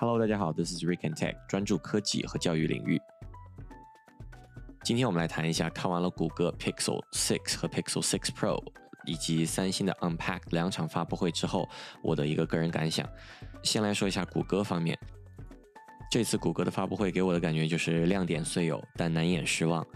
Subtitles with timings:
[0.00, 2.98] Hello，大家好，This is Rick and Tech，专注科技和教育领域。
[4.82, 8.64] 今天我们来谈一下，看完了谷歌 Pixel 6和 Pixel 6 Pro
[9.04, 11.68] 以及三星的 Unpacked 两场发布会之后，
[12.02, 13.06] 我的一个个人感想。
[13.62, 14.98] 先来说一下谷歌方面，
[16.10, 19.86] 这次谷歌的发布会给我的感觉就是亮点虽有，但难掩失望。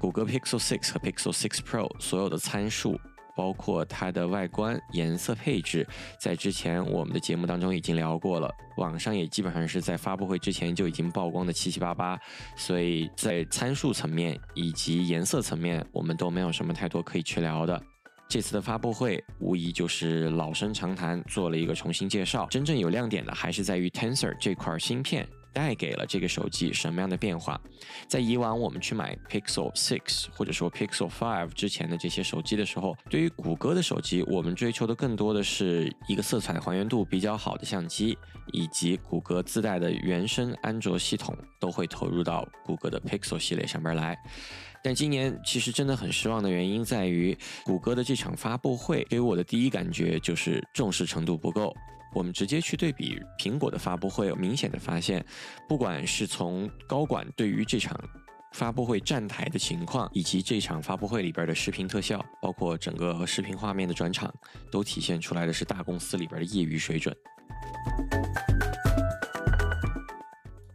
[0.00, 2.98] 谷歌 Pixel 6和 Pixel 6 Pro 所有的参数。
[3.36, 5.86] 包括它的外观、颜色配置，
[6.18, 12.18] 在之前我们的节目当中已经聊过了，网上也基本上是在发布会之前就已经曝光的七七八八，
[12.56, 17.82] 所以在参数层面以及颜色层面，我们都没有什么太多可以去聊的。
[18.28, 22.46] 这次的发布会无疑就是老生常谈，做了一个重新介绍。
[22.46, 25.28] 真正有亮点的还是在于 Tensor 这块芯片。
[25.52, 27.60] 带给了这个手机什么样的变化？
[28.06, 38.16] 在以往我们去买 Pixel 6或者说 Pixel 5之前的这些手机的时候，对于谷歌的手机，我们追求的更多的是一个色彩还原度比较好的相机，
[38.52, 44.18] 以及谷歌自带的原生安卓系统都会投入到谷歌的 Pixel 系列上面来。
[44.82, 51.72] 但今年其实真的很失望的原因在于，谷歌的这场发布会给我的第一感觉就是重视程度不够。
[52.14, 55.24] 我们直接去对比苹果的发布会，明显的发现，
[55.68, 57.98] 不管是从高管对于这场
[58.52, 64.30] 发布会站台的情况，以及这场发布会里边的视频特效，包括整个视频画面的转场，
[64.70, 67.16] 都体现出来的是大公司里边的业余水准。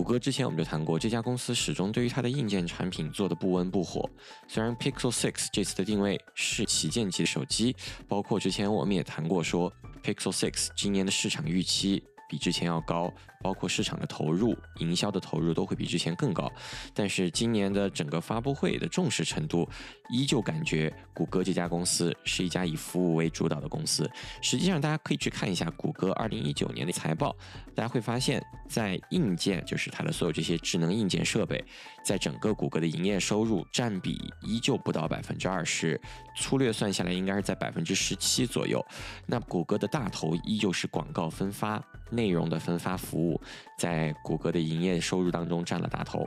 [0.00, 4.08] 谷歌之前我们就谈过，这家公司始终对于它的硬件产品做的不温不火。
[4.48, 7.76] 虽然 Pixel 6这次的定位是旗舰级的手机，
[8.08, 9.70] 包括之前我们也谈过说
[10.02, 12.02] ，Pixel 6今年的市场预期。
[12.30, 16.48] 比之前要高，包括市场的投入、营销的投入都会比之前更高。
[16.94, 19.68] 但是今年的整个发布会的重视程度，
[20.08, 24.08] 依旧感觉谷歌这家公司是一家以服务为主导的公司。
[24.40, 27.34] 实际上，大家可以去看一下谷歌二零一九年的财报，
[27.74, 31.64] 大家会发现，在硬件，就是它的所有这些智能硬件设备，
[32.04, 36.00] 在整个谷歌的营业收入占比依旧不到百分之二十，
[36.36, 38.84] 粗略算下来应该是在百分之十七左右。
[39.26, 41.82] 那谷歌的大头依旧是广告分发。
[42.10, 43.40] 内容的分发服务
[43.78, 46.26] 在谷歌的营业收入当中占了大头。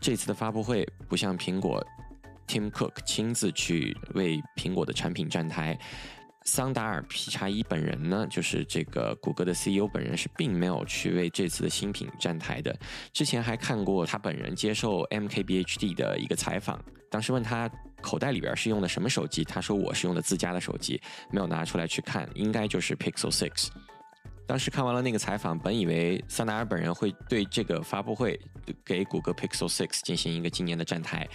[0.00, 1.82] 这次的发布会不像苹果
[2.46, 5.78] ，Tim Cook 亲自去为苹果的产品站台。
[6.46, 12.76] 桑达尔皮查伊本人呢，就是这个谷歌的 CEO 本人是并没有去为这次的新品站台的。
[13.14, 16.78] 之前还看过他本人接受 MKBHD 的一个采访，
[17.10, 17.66] 当时问他
[18.04, 21.00] 口袋里边是用的什么手机，他说我是用的自家的手机，
[21.30, 23.68] 没有拿出来去看，应该就是 Pixel 6。
[24.46, 28.38] 当时看完了那个采访，本以为桑达尔本人会对这个发布会
[28.84, 31.26] 给谷歌 Pixel 6进行一个今年的站台，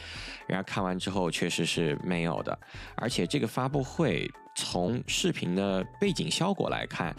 [0.48, 2.58] 然而看完之后确实是没有的，
[2.96, 7.16] 而且这个发布会从视频的背景效果来看。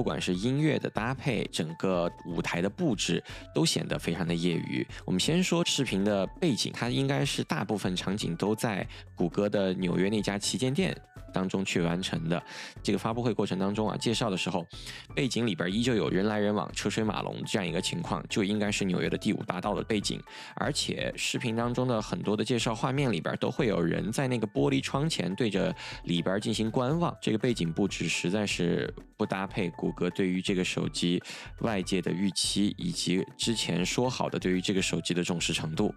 [0.00, 3.22] 不管是音乐的搭配，整个舞台的布置
[3.54, 4.86] 都显得非常的业余。
[5.04, 10.96] 我们先说视频的背景，它应该是大部分场景都在谷歌的纽约那家旗舰店
[11.32, 12.42] 当中去完成的。
[12.82, 14.66] 这个发布会过程当中啊，介绍的时候，
[15.14, 20.22] 背景里边依旧有人来人往、车水马龙这样一个情况，就应该是纽约的第五大道的背景。
[20.54, 25.74] 而且视频当中的很多的介绍画面里边都会有人在那个玻璃窗前对着
[26.04, 29.70] 里边进行观望，这个背景布置实在是不搭配。
[29.70, 31.22] 谷歌对于这个手机
[31.60, 35.94] 外界的预期，以及之前说好的对于这个手机的重视程度，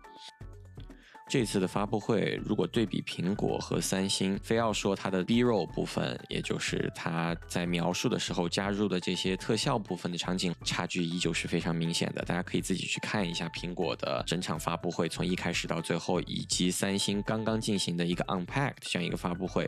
[1.27, 12.23] 这次的发布会如果对比苹果和三星，非要说它的 DRO 部分，也就是它在描述的时候加入的这些特效部分的场景，差距依旧是非常明显的。
[12.23, 19.67] 大家可以自己去看一下苹果的整场发布会，从一开始到最后，以及三星刚刚进行的一个 Unpacked 这样一个发布会。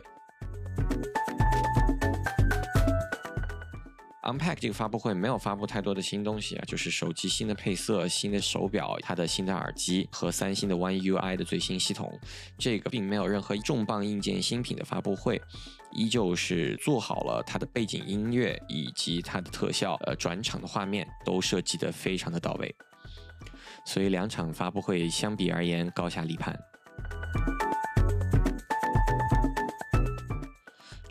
[4.26, 12.12] Unpack 这个发布会没有发布太多的新东西啊，就是手机新的配色、新的手表、它的新的耳机和三星的 One UI 的最新系统。
[12.58, 15.40] 这个并没有任何重磅硬件新品的发布会，
[15.92, 22.74] 依旧是做好了它的背景音乐以及它的特效，呃，转场的画面都设计的非常的到位。
[23.84, 26.58] 所以两场发布会相比而言高下立判。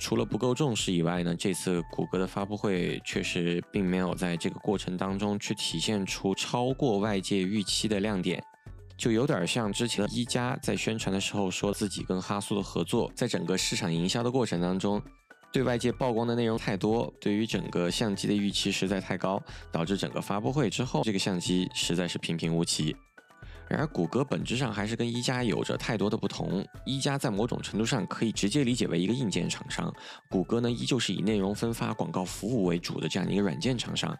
[0.05, 8.39] 除了不够重视以外呢，这次谷歌的发布会确实并没有在这个过程当中去体现出超过外界预期的亮点，
[8.95, 15.01] 就有点像之前一加在宣传的时候说自己跟哈苏的合作，在整个市场营销的过程当中，
[15.51, 19.41] 对外界曝光的内容太多，对于整个相机的预期实在太高，
[19.71, 22.95] 导致整个发布会之后这个相机实在是平平无奇。
[23.67, 26.63] 然而，谷歌本质上还是跟一加有着太多的不同。
[26.85, 29.91] 一加在某种程度上可以直接理解为一个硬件厂商，
[30.29, 34.15] 谷歌呢依旧是以内容分发、广告服务为主的这样的一个软件厂商。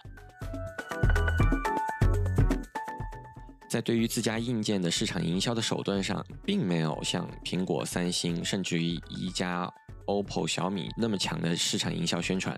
[3.69, 9.71] 在对于自家硬件的市场营销的手段上，并没有像苹果、三星，甚至于一加、
[10.07, 12.57] OPPO、小米那么强的市场营销宣传。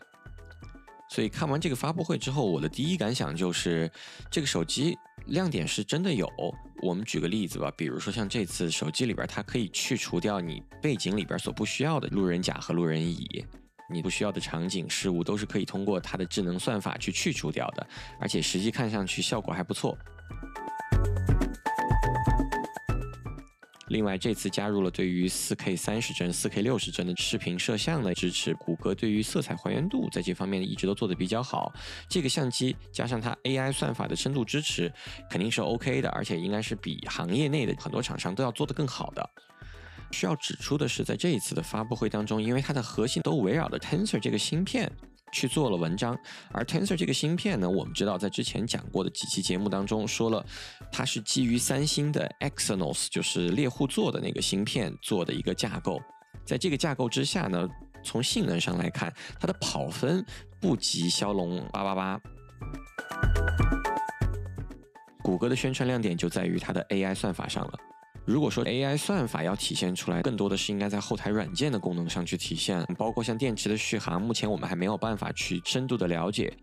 [1.10, 3.90] 所以看完这个发布会之后，我的第一感想就是，
[4.30, 6.30] 这个手机亮点是真的有。
[6.84, 13.44] 我们举个例子吧，比如说像这次手机里边，它可以去除掉你背景里边所不需要的路人甲和路人乙，
[13.90, 17.88] 你不需要的场景事物都是可以通过它的智能算法去去除掉的，
[18.20, 19.98] 而且实际看上去效果还不错。
[23.90, 28.54] 另外，这次加入了对于 4K 三十帧、4K 六十帧的视频摄像的支持。
[28.56, 31.74] 谷歌对于色彩还原度在这方面一直都做得比较好。
[32.10, 34.92] 这个相机加上它 AI 算法的深度支持，
[35.30, 39.30] 肯定是 OK 的，而且应该是比行业内的很多厂商都要做得更好的。
[40.12, 44.92] 需要指出的是，在这一次的发布会当中，因为它的核心都围绕着 Tensor 这个芯片。
[45.32, 46.18] 去做了文章，
[46.52, 50.46] 而 Tensor 这个芯片呢，我们知道在之前讲过的几期节目当中说了，
[50.92, 56.02] 它是基于三星的 Exynos，就是猎户座的那个芯片做的一个架构。
[56.46, 57.68] 在这个架构之下呢，
[58.04, 60.26] 从性能上来看，它的跑分
[60.62, 62.22] 不及骁龙八八八。
[65.22, 67.74] 谷歌的宣传亮点就在于它的 AI 算法上了。
[68.28, 76.54] 如果说 AI 算法要体现出来，更多的是应该在后台软件的功能上去体现，包括像电池的续航，目前我们还没有办法去深度的了解。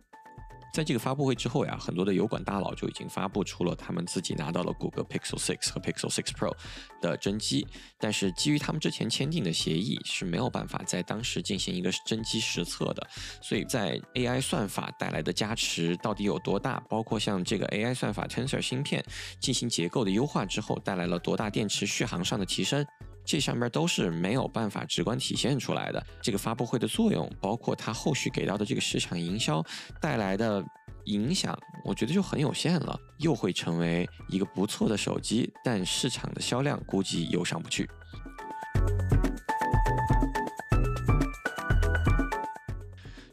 [0.75, 6.53] 在这个发布会之后呀，很多的油管大佬就已经发布出了他们自己拿到了谷歌 Pixel 6和 Pixel 6 Pro
[7.01, 7.65] 的真机，
[7.97, 13.07] 但是基于他们之前签订的协议是没有办法在当时进行一个真机实测的，
[13.41, 19.05] 所以在 AI 算法带来的加持到底有多大，包括像这个 AI 算法 Tensor 芯片
[19.39, 22.85] 进行结构的优化之后带来了多大电池续航上的提升。
[23.25, 26.07] 这上面都是没有办法直观体现出来的。
[26.23, 29.65] 这个发布会的作用，包括它后续给到的这个市场营销
[30.01, 30.63] 带来的
[31.05, 32.99] 影响，我觉得就很有限了。
[33.19, 37.89] 又会成为一个不错的手机，但市场的销量估计又上不去。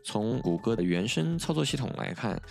[0.03, 2.41] 从谷歌的原生操作系统来看。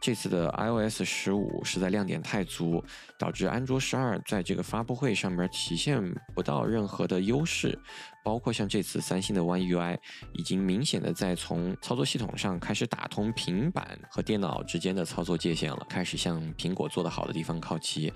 [0.00, 2.82] 这次的 iOS 十五实在亮点太足，
[3.18, 6.02] 导致安卓十二在这个发布会上面体现
[6.34, 7.78] 不到任何的优势，
[8.24, 9.98] 包括像这次三星的 One UI
[10.32, 18.10] 已经明显的在从操作系统上开始打通平板和电脑之间的操作界限了，开始向苹果做的好的地方靠齐。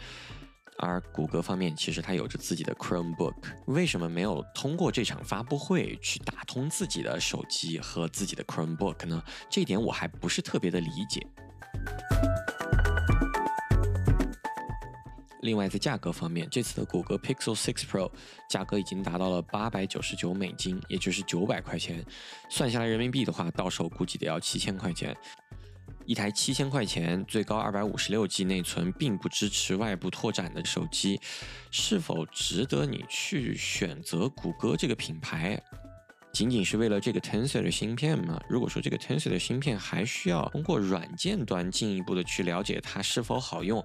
[0.78, 3.34] 而谷歌方面其实它有着自己的 Chromebook，
[3.66, 9.22] 为什么没有通过这场发布会去打通自己的手机和自己的 Chromebook 呢？
[9.48, 11.24] 这一点我还不是特别的理解。
[15.42, 18.10] 另外，在价格方面，这次的谷歌 Pixel 6 Pro
[18.48, 22.02] 价格已经达到了八百九十九美金，也就是九百块钱，
[22.48, 25.14] 算下来人民币的话，到手估计得要七千块钱。
[26.06, 31.20] 一台七千块钱、最高二百五十六 G 内存、并不支持外部拓展的手机，
[31.70, 35.60] 是否值得你去选择谷歌这个品牌？
[36.34, 38.40] 仅仅是为了这个 Tensor 的芯片吗？
[38.48, 43.82] 如果说这个 Tensor 的芯片还需要通过软件端进一步的去了解它是否好用。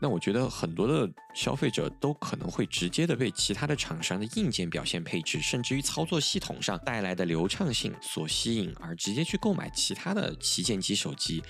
[0.00, 11.42] 那我觉得很多的消费者都可能会直接的被其他的厂商的硬件表现配置，甚至于操作系统上带来的流畅性所吸引，而直接去购买其他的旗舰机手机。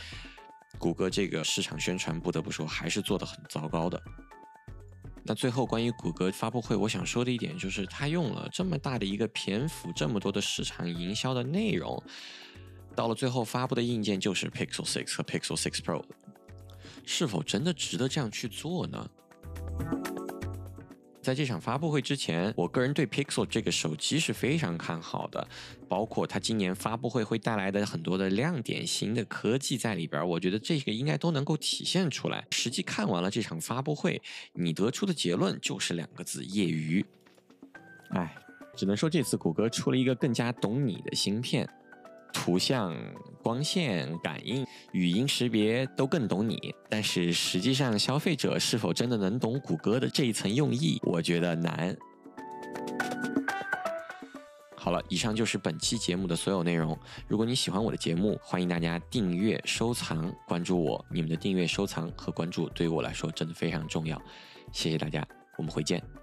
[0.79, 4.03] 谷歌这个市场宣传不得不说还是做的很糟糕的。
[5.29, 12.03] 那最后关于谷歌发布会，我想说的一点就是，它用了这么大的一个篇幅，这么多的市场营销的内容，
[12.97, 16.03] 到了最后发布的硬件就是 Pixel 6和 Pixel 6 Pro。
[17.05, 19.07] 是否真的值得这样去做呢？
[21.29, 25.47] 在这场发布会之前，我个人对 Pixel 这个手机是非常看好的，
[25.87, 32.47] 包括它今年发布会会带来的很多的亮点、新的科技在里边，我觉得这个应该都能够体现出来。
[32.51, 34.23] 实际看完了这场发布会，
[34.55, 37.05] 你得出的结论就是两个字：业余。
[38.13, 38.35] 哎，
[38.75, 41.69] 只能说这次谷歌出了一个更加懂你的芯片。
[42.33, 42.97] 图像、
[43.43, 51.97] 光线、感应、语音识别都更懂你，但是实际上消费者是否真的能懂谷歌的这一层用意，我觉得难。
[54.75, 56.97] 好了，以上就是本期节目的所有内容。
[57.27, 61.05] 如果你喜欢我的节目，欢迎大家订阅、收藏、关注我。
[61.11, 64.21] 你们的订阅、收藏和关注对于我来说真的非常重要，
[64.73, 65.27] 谢谢大家，
[65.59, 66.18] 我们回见。